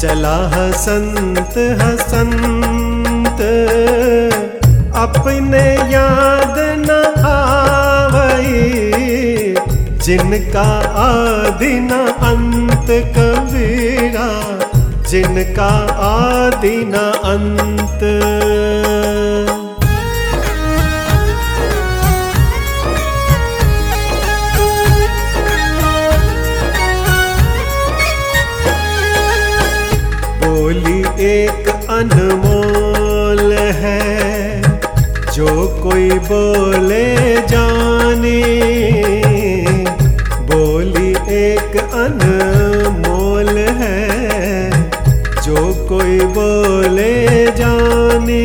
चला 0.01 0.37
हसंत 0.49 1.55
हसंत। 1.83 3.41
अपने 4.97 5.65
याद 5.93 6.57
न 6.59 6.91
आवई, 7.25 8.55
जिनका 9.99 10.67
आदि 11.03 11.75
न 11.81 11.91
अंत 12.23 12.89
कबीरा, 13.19 14.31
जिनका 15.09 15.71
आदि 16.09 16.85
न 16.85 16.95
अंत। 17.25 18.01
बोले 36.41 37.37
जाने, 37.47 38.39
बोली 40.51 41.11
एक 41.39 41.77
अनमोल 41.95 43.49
है, 43.81 44.71
जो 45.43 45.57
कोई 45.89 46.19
बोले 46.37 47.13
जाने। 47.51 48.41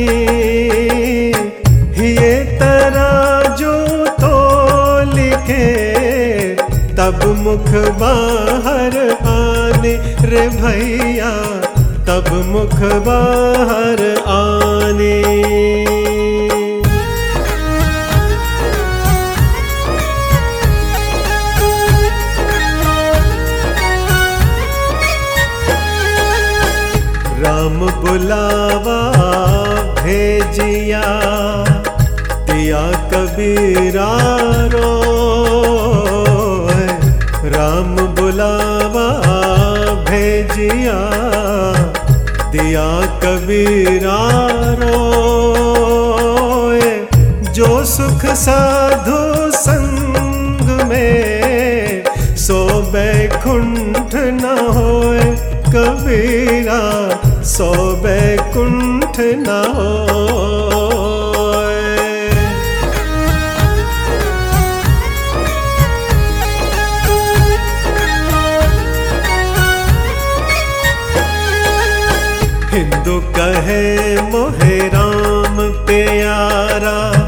ये 2.02 2.34
तराजू 2.60 3.74
तो 4.22 4.34
लिखे, 5.14 5.70
तब 7.00 7.24
मुख 7.38 7.72
बाहर 8.02 9.00
आने। 9.36 9.96
रे 10.28 10.48
भैया, 10.58 11.32
तब 12.10 12.34
मुख 12.48 12.78
बाहर 13.08 14.06
आने। 14.36 16.15
बुलावा 28.16 29.00
भेजिया, 29.96 31.02
दिया 32.50 32.84
कबीरा 33.12 34.08
रो 34.74 34.92
राम 37.56 37.96
बुलावा 38.20 39.08
भेजिया, 40.10 40.96
दिया 42.56 42.88
कबीरा 43.26 44.20
रो 44.80 45.04
जो 47.52 47.84
सुख 47.86 48.26
साधु 48.46 49.20
संग 49.58 50.72
में 50.90 52.04
सो 52.46 52.64
बैकुंठ 52.94 54.16
न 54.16 54.58
होए 54.78 55.32
कबीरा। 55.76 56.82
सो 57.58 57.96
बैकुंठ 57.96 59.16
न 59.20 59.62
हिंदू 72.74 73.20
कहे, 73.20 74.22
मोहे 74.22 74.80
राम 74.88 75.58
प्यारा। 75.86 77.20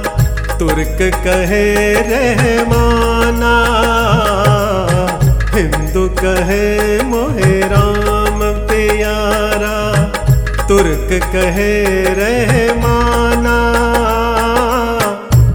तुर्क 0.60 0.98
कहे, 1.02 1.94
रहमाना। 1.94 3.54
हिंदू 5.54 6.10
कहे, 6.10 7.04
मोहे 7.04 7.60
राम 7.60 8.40
प्यारा। 8.68 9.97
तुर्क 10.68 11.10
कहे, 11.34 11.74
रहमाना, 12.20 13.58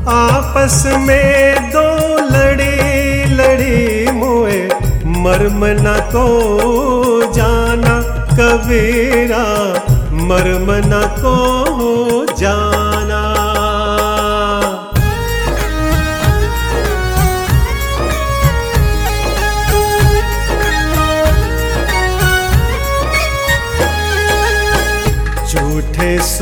आपस 0.08 0.82
में 0.98 1.70
दो 1.70 1.86
लड़ी 2.28 3.24
लड़ी 3.34 4.10
मोए 4.12 4.60
मर्म 5.22 5.64
न 5.64 5.96
को 6.14 6.26
जाना 7.32 8.00
कबीरा 8.32 9.44
मर्म 10.28 10.72
न 10.88 11.02
को 11.18 12.01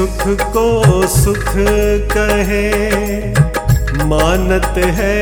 सुख 0.00 0.40
को 0.40 0.64
सुख 1.06 1.52
कहे। 2.12 2.68
मानत 4.04 4.78
है 4.78 5.16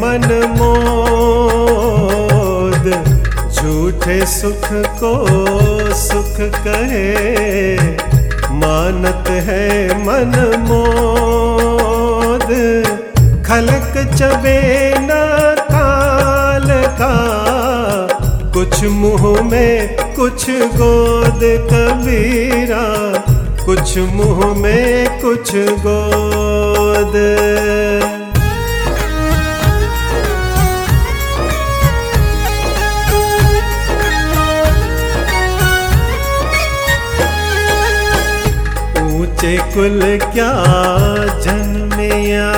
मन 0.00 0.24
मोद, 0.58 2.84
झूठे 3.52 4.18
सुख 4.26 4.66
को 4.72 5.14
सुख 5.94 6.36
कहे। 6.66 7.12
मानत 8.54 9.28
है 9.28 9.68
मन 9.98 10.34
मोद, 10.60 12.48
खलक 13.46 13.92
चबे 14.14 14.60
न 14.98 15.10
काल 15.70 16.68
का। 17.00 17.16
कुछ 18.54 18.74
मुँह 18.84 19.42
में 19.42 19.96
कुछ 20.16 20.40
गोद 20.50 21.40
कबीरा 21.70 22.84
कुछ 23.66 23.96
मुँह 23.98 24.40
में 24.60 25.20
कुछ 25.20 25.50
गोद। 25.84 27.14
ऊँचे 39.14 39.56
कुल 39.74 40.00
क्या 40.34 40.52
जन्मिया? 41.46 42.50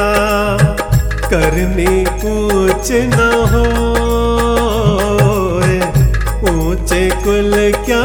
करनी 1.31 1.95
ऊंच 2.33 2.91
न 2.93 3.31
हो 3.53 3.65
ऊँचे 6.51 7.09
कुल 7.25 7.55
क्या 7.87 8.05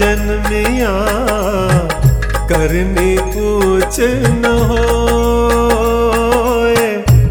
जन्मिया? 0.00 0.96
करनी 2.50 3.16
पूछ 3.32 3.96
न 4.42 4.52
हो 4.68 4.84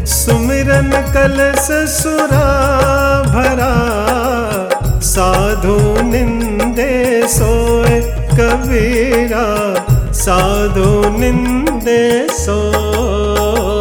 सुमिरन 0.08 0.90
कल 1.14 1.38
सुरा 1.58 2.46
भरा, 3.26 3.72
साधु 5.08 5.76
निंदे 6.02 6.92
सोए 7.28 8.00
कबीरा, 8.38 9.46
साधु 10.20 10.90
निंदे 11.18 12.02
सोए। 12.32 13.77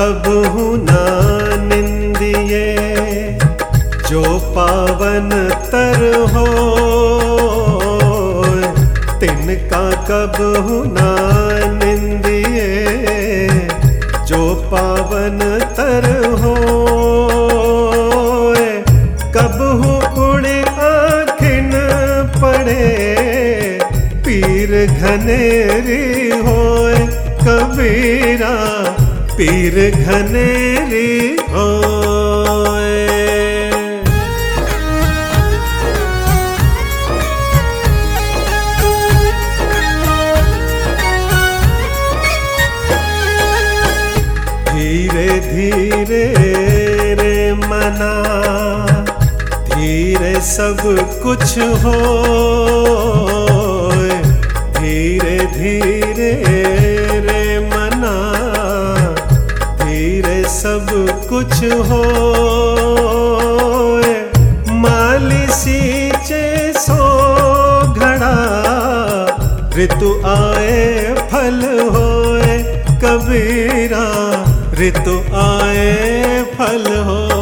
तिनका 0.00 0.12
कब 0.16 0.86
ना 0.90 1.04
निंदिए 1.64 3.38
जो 4.08 4.38
पावन 4.38 5.28
तर 5.72 6.00
हो 6.32 6.46
तिनका 9.20 9.90
कब 10.10 10.38
हुना 10.68 11.10
निंदिए 11.84 12.68
जो 14.26 14.54
पावन 14.72 15.38
तर 15.76 16.08
हो, 16.40 16.54
कब 19.36 19.58
हो 19.84 20.24
उड़े 20.24 20.60
आखिन 20.62 21.70
पड़े? 22.40 22.88
पीर 24.26 24.86
घनेरी 24.86 25.79
पीर 29.40 29.76
घनेरी 29.90 31.36
होए। 31.52 32.96
धीरे 44.68 45.28
धीरे 45.46 46.24
रे 47.22 47.52
मना 47.54 48.12
धीरे 49.72 50.34
सब 50.50 50.82
कुछ 51.22 51.58
हो। 51.84 53.09
कुछ 61.60 61.72
हो 61.72 62.02
माली 64.74 65.46
चे 66.26 66.72
सो 66.72 66.98
घड़ा। 67.92 68.34
ऋतु 69.76 70.10
आए, 70.26 71.14
फल 71.32 71.60
होए, 71.94 72.56
कबीरा। 73.04 74.06
ऋतु 74.80 75.18
आए, 75.36 76.42
फल 76.58 76.86
होए। 77.04 77.39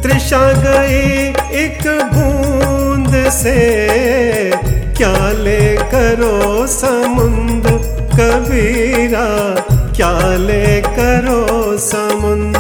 तृषा 0.04 0.46
गई 0.64 1.04
एक 1.62 1.84
बूंद 2.14 3.14
से, 3.32 3.60
क्या 4.98 5.18
ले 5.44 5.64
करो 5.94 6.38
समुंद 6.68 7.66
कबीरा 8.14 9.30
क्या 9.98 10.18
ले 10.38 10.82
करो 10.82 11.78
समुंद 11.86 12.58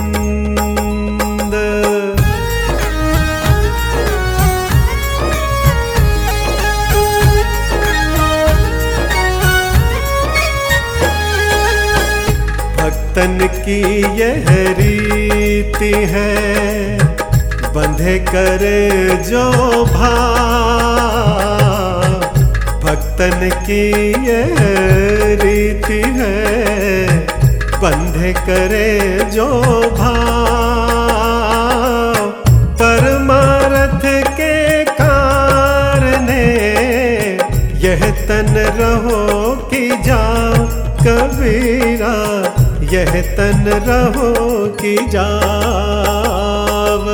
भक्तन 12.79 13.38
की 13.65 13.79
यह 14.21 14.45
रीति 14.79 15.93
है, 16.13 16.33
बंधे 17.75 18.17
करे 18.29 18.81
जो 19.29 19.43
भा 19.93 20.13
भक्तन 22.85 23.49
की 23.67 23.83
यह 24.29 24.59
रीति 25.43 26.01
है 26.19 27.16
बंधे 27.88 28.31
करे 28.47 28.88
जो 29.33 29.45
भाव, 29.97 30.17
परमारथ 32.81 34.03
के 34.39 34.55
कारने 34.99 36.47
यह 37.85 38.03
तन 38.27 38.51
रहो 38.79 39.21
कि 39.71 39.83
जाओ 40.07 40.65
कबीरा, 41.05 42.15
यह 42.93 43.13
तन 43.38 43.63
रहो 43.88 44.33
कि 44.81 44.93
जाव 45.15 47.05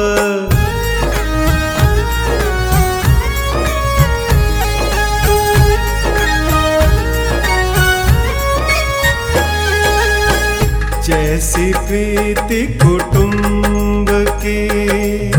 जैसी 11.54 11.72
प्रीति 11.88 12.62
कुटुंब 12.82 14.08
की 14.44 15.32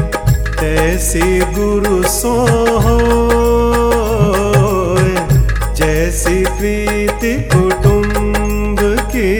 तैसी 0.58 1.40
गुरु 1.54 2.02
सो 2.08 2.34
हो 2.84 2.98
जैसी 5.74 6.36
प्रीति 6.58 7.32
कुटुंब 7.54 8.78
की, 9.14 9.32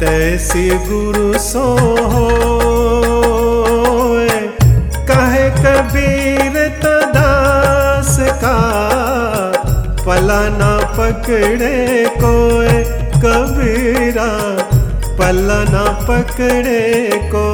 तैसी 0.00 0.68
गुरु 0.86 1.38
सो 1.48 1.64
हो 2.12 2.28
कहे 5.10 5.48
कबीर 5.58 6.68
तदास 6.84 8.16
का 8.44 8.56
पलाना 10.06 10.76
पकड़े 10.98 12.06
कोई 12.22 12.82
कबीरा 13.24 14.30
पल्ला 15.24 15.62
ना 15.64 15.84
पकड़े 16.08 16.82
को 17.32 17.44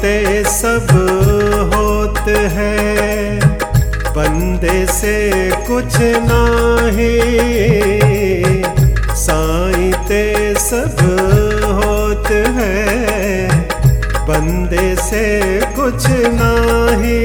ते 0.00 0.42
सब 0.44 0.88
होत 1.74 2.18
है, 2.54 3.38
बंदे 4.16 4.84
से 4.86 5.14
कुछ 5.66 5.96
नाही। 6.26 7.14
साई 9.22 9.92
ते 10.08 10.24
सब 10.60 11.00
होत 11.80 12.28
है 12.58 12.93
बंदे 14.28 14.94
से 14.96 15.24
कुछ 15.76 16.06
नाही। 16.36 17.24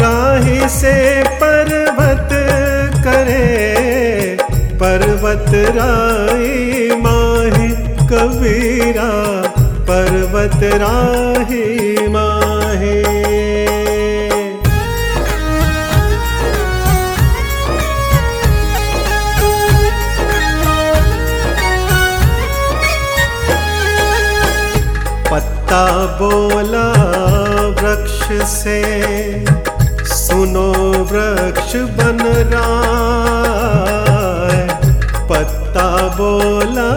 राही 0.00 0.68
से 0.68 1.22
पर्वत 1.42 2.28
करे, 3.06 4.36
पर्वत 4.82 5.50
राही 5.76 6.90
माही 6.96 7.68
कबीरा, 8.12 9.10
पर्वत 9.90 10.60
राही 10.82 12.08
माही 12.08 12.41
पत्ता 25.72 26.06
बोला 26.18 26.88
वृक्ष 27.76 28.46
से। 28.46 28.80
सुनो 30.06 30.64
वृक्ष 31.10 31.76
बन 31.98 32.18
रहा 32.50 32.90
पत्ता 35.30 35.86
बोला 36.18 36.90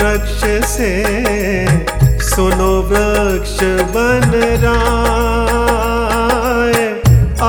वृक्ष 0.00 0.40
से। 0.66 0.90
सुनो 2.28 2.70
वृक्ष 2.88 3.58
बन 3.96 4.32
रहा 4.64 5.12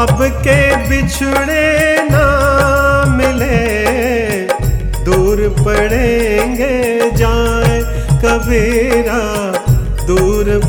अब 0.01 0.17
के 0.43 0.59
बिछड़े 0.89 1.65
ना 2.11 2.27
मिले। 3.15 3.63
दूर 5.05 5.47
पड़ेंगे 5.63 6.75
जाए 7.15 7.81
कबीरा। 8.25 9.44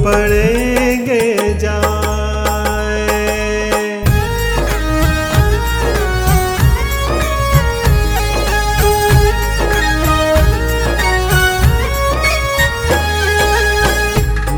पड़ेंगे 0.07 1.23
जाए। 1.63 1.95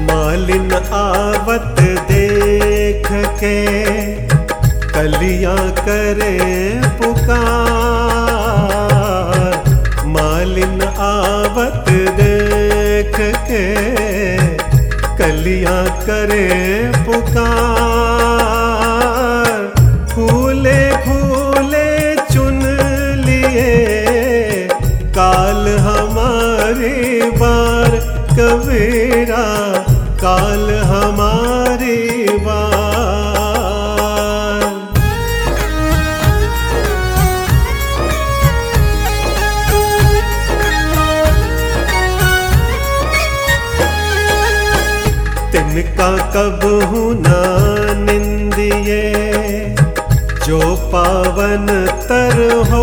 मालिन 0.08 0.72
आवत 0.98 1.80
देख 2.10 3.08
के 3.40 3.56
कलिया 4.92 5.56
करें 5.80 6.67
पुकार 17.06 17.56
फूले 20.12 20.80
फूले 21.06 21.90
चुन 22.32 22.60
लिए। 23.26 23.72
काल 25.18 25.62
हमारी 25.78 27.30
बार 27.40 27.90
कबीरा 28.38 29.46
तिनका 46.28 46.42
कब 46.60 46.92
ना 47.26 47.40
निंदिए 48.04 49.02
जो 50.46 50.58
पावन 50.92 51.66
तर 52.08 52.36
हो 52.70 52.82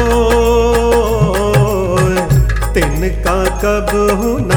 तिनका 2.73 3.37
कब 3.63 3.91
ना 4.51 4.54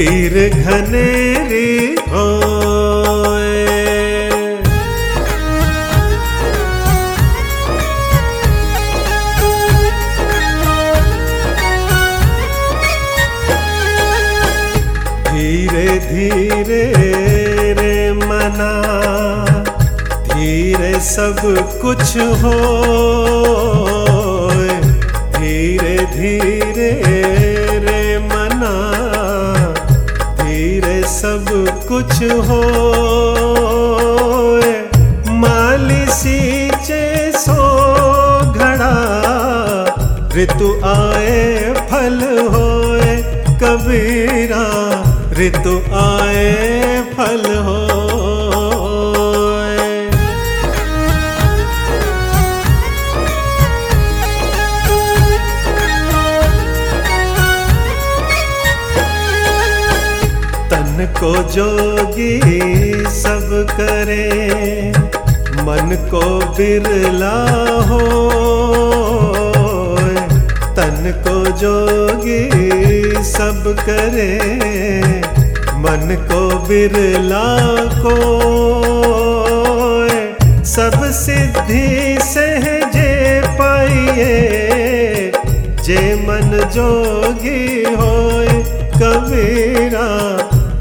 पीर 0.00 0.34
घनेरी 0.48 1.94
होए। 2.10 3.48
धीरे 15.28 15.88
धीरे 16.06 16.84
रे 17.80 18.12
मना 18.24 18.72
धीरे 20.32 20.92
सब 21.10 21.40
कुछ 21.82 22.16
हो 22.42 22.56
कुछ 32.20 32.32
हो 32.48 32.60
माली 35.40 36.04
सींचे 36.12 37.32
सो 37.32 37.54
घड़ा, 38.52 38.92
ऋतु 40.36 40.68
आए, 40.86 41.72
फल 41.90 42.20
होए, 42.54 43.16
कबीरा, 43.62 44.64
ऋतु 45.38 45.76
आए, 46.02 47.02
फल 47.16 47.52
होए 47.66 47.79
को 61.20 61.32
जोगी 61.34 62.40
सब 63.10 63.66
करे, 63.70 64.90
मन 65.62 66.08
को 66.10 66.22
बिरला 66.56 67.34
हो। 67.80 68.00
तन 70.76 71.22
को 71.26 71.44
जोगी 71.58 72.44
सब 73.24 73.64
करे, 73.80 74.38
मन 75.76 76.16
को 76.32 76.68
बिरला 76.68 77.46
को। 78.00 78.16
सब 80.64 81.10
सिद्धि 81.12 82.18
सहजे 82.22 83.42
पाइए, 83.46 85.32
जे 85.84 86.14
मन 86.28 86.68
जोगी 86.74 87.84
होए 87.94 88.62
कबीरा। 88.96 90.39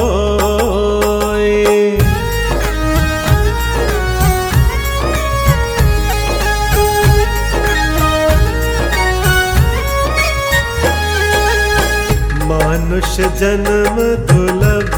मानुष 12.48 13.14
जन्म 13.40 13.96
दुर्लभ 14.30 14.94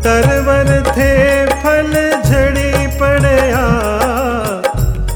तरवर 0.03 0.83
थे 0.97 1.45
फल 1.45 2.21
झड़ी 2.25 2.87
पड़या। 2.87 3.63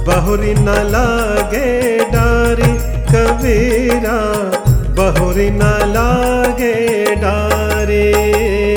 बहुरी 0.07 0.53
न 0.53 0.69
लागे 0.69 1.99
डारी 1.99 2.73
कबीरा। 3.13 4.19
बहुरी 4.95 5.49
न 5.49 5.61
लागे 5.63 7.05
डारी। 7.15 8.76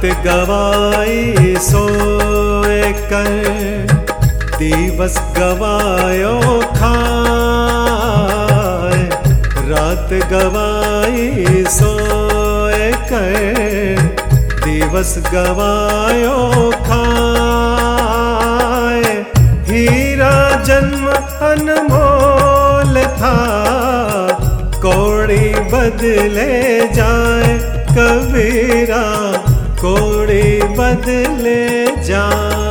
रात 0.00 0.24
गवाई 0.24 1.52
सोए 1.60 2.80
कर, 3.10 3.26
दिवस 4.58 5.16
गवायो 5.36 6.36
खाए। 6.76 9.00
रात 9.68 10.10
गवाई 10.32 11.28
सोए 11.68 12.88
कर, 13.12 13.36
दिवस 14.64 15.12
गवायो 15.28 16.40
खाए। 16.88 19.04
हीरा 19.68 20.34
जन्म 20.64 21.04
अनमोल 21.50 22.94
था, 23.20 23.36
कोड़ी 24.80 25.44
बदले 25.74 26.56
जाए 26.88 27.52
कबीरा 27.92 29.04
कोड़ी 29.84 30.42
बदले 30.78 31.60
जाए 32.08 32.69